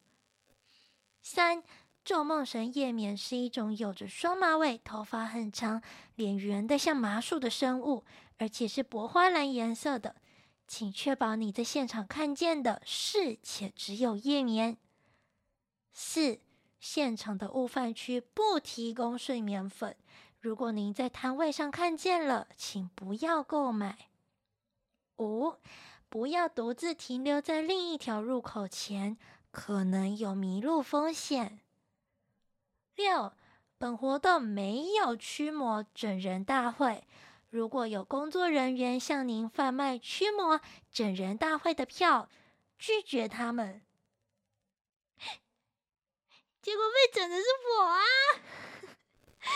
[1.22, 1.63] 三，
[2.03, 5.82] 做梦神夜眠是一种有着双马尾、头发很长、
[6.15, 8.03] 脸圆的像麻树的生物，
[8.38, 10.15] 而且是薄花蓝颜色的。
[10.67, 14.78] 请确保你在现场看见的是且只有夜眠。
[15.92, 16.40] 四，
[16.80, 19.96] 现场的悟饭区不提供睡眠粉。
[20.40, 24.10] 如果您在摊位上看见了，请不要购买。
[25.18, 25.56] 五，
[26.08, 29.18] 不要独自停留在另一条入口前，
[29.52, 31.60] 可能有迷路风险。
[32.96, 33.34] 六，
[33.78, 37.04] 本活动没有驱魔整人大会。
[37.50, 40.62] 如果有工作人员向您贩卖驱魔
[40.92, 42.30] 整人大会的票，
[42.78, 43.82] 拒绝他们，
[46.62, 47.99] 结果被整的是我啊！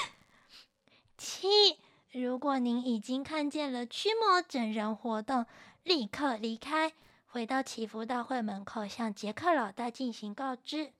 [1.17, 1.79] 七，
[2.11, 5.45] 如果您已经看见了驱魔整人活动，
[5.83, 6.93] 立刻离开，
[7.25, 10.93] 回到祈福大会门口，向杰克老大进行告知。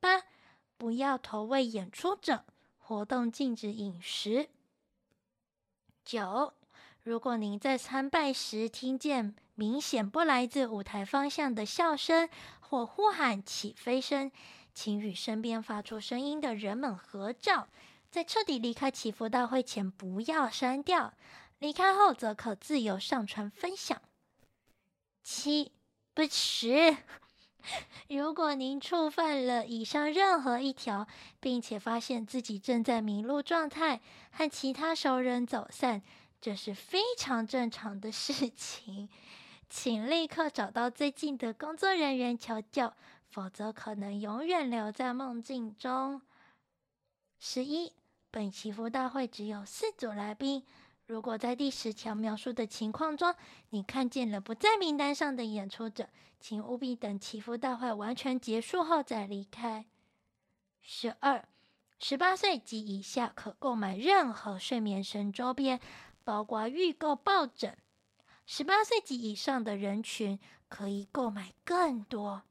[0.00, 0.22] 八，
[0.78, 2.44] 不要投喂演出者，
[2.78, 4.48] 活动禁止饮食。
[6.04, 6.54] 九，
[7.02, 12.28] 如果您在参拜时听见明显不来自舞台方向的笑声
[12.60, 14.32] 或呼喊、起飞声，
[14.74, 17.68] 请与身边发出声音的人们合照。
[18.10, 21.14] 在彻底离开祈福大会前，不要删掉；
[21.58, 24.02] 离开后，则可自由上传分享。
[25.22, 25.72] 七，
[26.12, 26.96] 不迟。
[28.08, 31.08] 如果您触犯了以上任何一条，
[31.40, 34.00] 并且发现自己正在迷路状态，
[34.30, 36.02] 和其他熟人走散，
[36.40, 39.08] 这是非常正常的事情，
[39.70, 42.92] 请立刻找到最近的工作人员求救，
[43.34, 46.22] 否则可能永远留在梦境中。
[47.40, 47.92] 十一，
[48.30, 50.64] 本祈福大会只有四组来宾。
[51.08, 53.34] 如果在第十条描述的情况中，
[53.70, 56.08] 你看见了不在名单上的演出者，
[56.38, 59.84] 请务必等祈福大会完全结束后再离开。
[60.80, 61.48] 十二，
[61.98, 65.80] 十八岁及以下可购买任何睡眠神周边，
[66.22, 67.76] 包括预购抱枕。
[68.46, 72.44] 十八岁及以上的人群可以购买更多，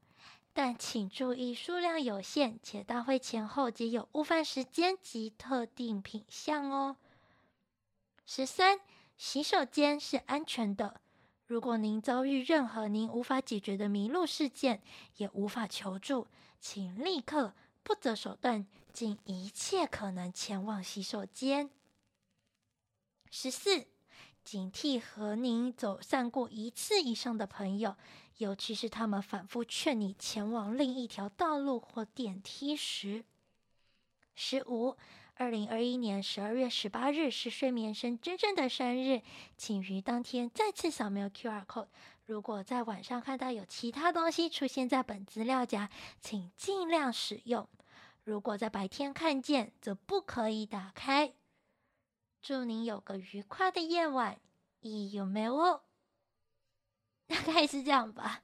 [0.56, 6.98] 但请注意数量有限，且大会前后皆有午饭时间及特定品项哦。
[8.26, 8.80] 十三，
[9.18, 11.02] 洗手间是安全的。
[11.48, 14.82] 如果您遭遇任何您无法解决的迷路事件，
[15.18, 16.28] 也无法求助，
[16.60, 21.70] 请立刻不择手段，尽一切可能前往洗手间。
[23.30, 23.88] 十四，
[24.44, 27.96] 警惕和您走散过一次以上的朋友，
[28.38, 33.24] 尤其是他们反复劝你前往另一条道路或电梯时。
[34.36, 34.98] 十五。
[35.36, 39.24] 二零二一年十二月十八日是睡眠生真正的生日，
[39.58, 41.88] 请于当天再次扫描 QR code。
[42.28, 45.90] 如果在晚上看到有其他东西出现在本资料夹，
[46.22, 47.66] 请尽量使用；
[48.24, 51.34] 如果在白天看见，则不可以打开。
[52.40, 54.40] 祝您有个愉快的夜晚，
[55.12, 55.82] 有没有？
[57.28, 58.42] 大概是这样吧。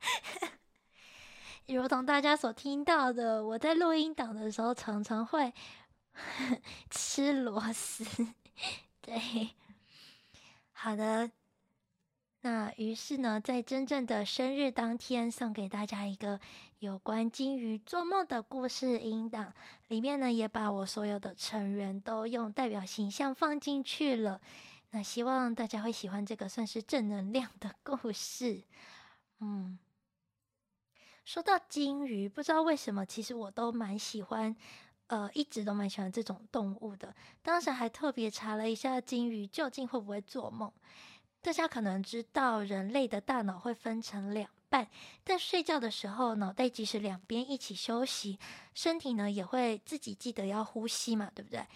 [1.66, 5.52] 如同大家所听到的，我在录音档的时候常常会。
[6.90, 8.04] 吃螺丝，
[9.00, 9.48] 对，
[10.72, 11.30] 好的。
[12.42, 16.38] 那于是呢，在真正的生日当天，送给大家一个
[16.80, 19.54] 有关鲸鱼做梦的故事音档，
[19.88, 24.42] 里面呢也把我所有的成员都用代表形象放进去了。
[24.92, 28.62] 那希望大家会喜欢这个算是正能量的故事。
[29.40, 29.78] 嗯，
[31.24, 34.54] 说到鲸鱼，不知道为什么，其实我都蛮喜欢。
[35.08, 37.14] 呃，一直都蛮喜欢这种动物的。
[37.42, 40.72] 当时还特别查了一下鲸鱼究竟会不会做梦。
[41.42, 44.88] 大家可能知道，人类的大脑会分成两半，
[45.22, 48.38] 但睡觉的时候，脑袋即使两边一起休息，
[48.74, 51.66] 身体呢也会自己记得要呼吸嘛，对不对？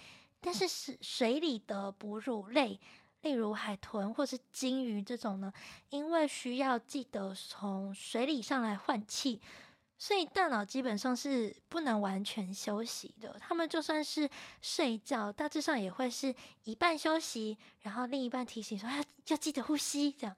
[0.40, 2.80] 但是是水里的哺乳类，
[3.26, 5.52] 例如海豚或是鲸鱼这种呢，
[5.90, 9.40] 因为需要记得从水里上来换气。
[9.98, 16.32] 所以大脑基本上是不能完全休息的，他们就算是睡觉，大致上也会是
[16.64, 20.36] 一半休息，然后另一半提醒说要要记得呼吸这样。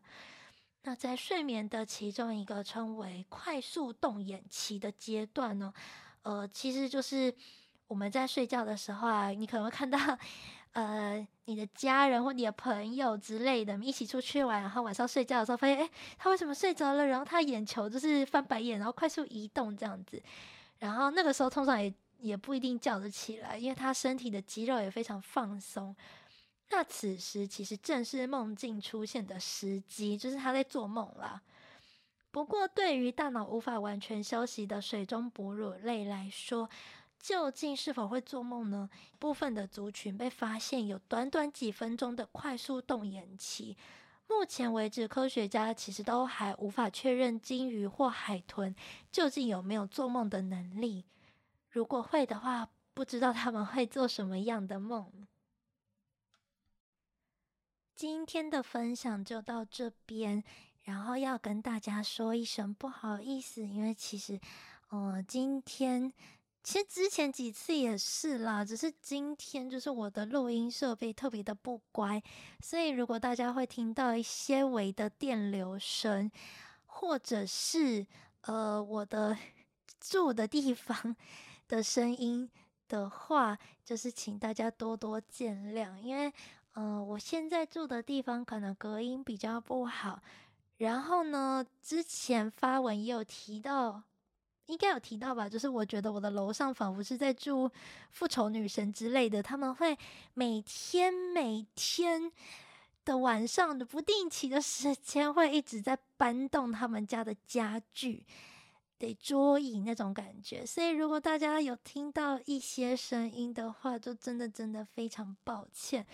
[0.84, 5.74] 那在睡眠的其中一个称为快速动眼期的阶段呢，
[6.22, 7.34] 呃，其实就是
[7.88, 9.98] 我们在睡觉的时候啊，你可能会看到。
[10.72, 17.06] 呃，你的家人或你的朋友之类的，一起出去玩，然后晚上睡觉的时候发现，哎，他为什么睡着了？
[17.06, 20.22] 然后他眼球就是翻白眼，然后快速移动这样子。
[20.78, 25.94] 然后那个时候通常也也不一定叫得起来，因为他身体的肌肉也非常放松。
[26.70, 31.40] 那此时其实正是梦境出现的时机，就是他在做梦啦。
[32.30, 36.68] 不过对于大脑无法完全休息的水中哺乳类来说，
[37.20, 38.88] 究竟是否会做梦呢？
[39.18, 43.76] 部分的族群被发现有短短几分钟的快速动眼期。
[44.28, 48.74] 目前为止，科学家其实都还无法确认鲸鱼或海豚
[49.10, 51.04] 究竟有没有做梦的能力。
[51.70, 55.26] 如果会的话，不知道他们会做什么样的梦。
[57.94, 60.44] 今天的分享就到这边，
[60.82, 64.40] 然后要跟大家说一声不好意思，因为其实，
[64.90, 66.12] 嗯、今天。
[66.62, 72.22] 其实之前几次也是啦，只是今天就是我的录音设备特别的不乖，
[72.60, 76.30] 所以如果大家会听到一些微的电流声，
[76.84, 78.06] 或者是
[78.42, 79.38] 呃我的
[79.98, 81.16] 住的地方
[81.68, 82.50] 的声音
[82.86, 86.30] 的话，就是请大家多多见谅，因为
[86.74, 90.20] 呃我现在住的地方可能隔音比较不好，
[90.76, 94.02] 然后呢，之前发文也有提到。
[94.68, 97.70] 应该有提到吧，就是我觉得我的楼上仿佛是在住
[98.12, 99.98] 复仇女神之类的，他们会
[100.34, 102.30] 每天每天
[103.04, 108.26] 的晚上的不定期的时间，会一直在搬动他们家的家具，
[108.98, 110.66] 得桌椅那种感觉。
[110.66, 116.06] 所以如果大家有听到一些声音的话，就真的真的非常抱歉。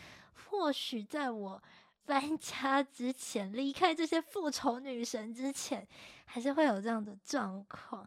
[0.51, 1.61] 或许在我
[2.07, 5.89] 搬家之前，离开这些复仇女神之前，
[6.27, 8.07] 还是会有这样的状况。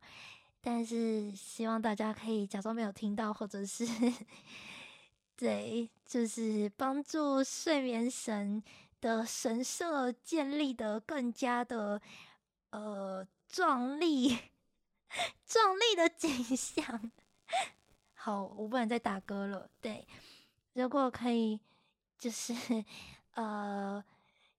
[0.70, 3.88] 但是希望大家可以假装没有听到，或者是
[5.38, 8.61] 对，就是帮助睡眠神
[8.99, 12.01] 的神社建立得更加的
[12.72, 14.38] 呃壮丽、
[15.45, 17.11] 壮丽的景象。
[18.13, 19.70] 好，我不能再打歌了。
[19.80, 20.05] 对，
[20.74, 21.61] 如果可以，
[22.20, 22.53] 就是
[23.36, 24.03] 呃。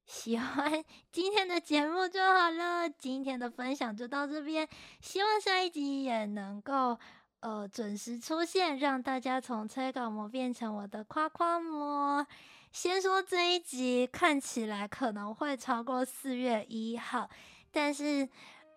[0.09, 0.83] 喜欢
[1.13, 4.67] 今天的节目就好了，今天的分享就到这边，
[5.01, 6.99] 希望下一集也能够
[7.41, 12.27] 呃准时出现，让大家从催稿魔变成我的夸夸魔。
[12.73, 17.29] 先说这一集看起来可能会超过四月一号，
[17.71, 18.27] 但是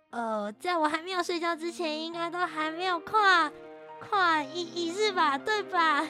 [0.09, 3.49] 呃在我还没有睡觉之前，应该都还没有跨
[4.01, 6.05] 跨一一日吧，对吧？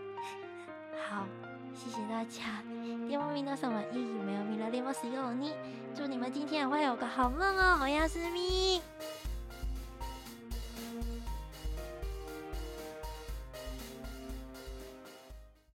[1.08, 1.26] 好，
[1.74, 2.62] 谢谢大家。
[3.08, 5.52] 电波咪娜桑晚意，没有米拉列莫斯尤尼，
[5.94, 8.80] 祝你们今天也会有个好梦哦，我要是米。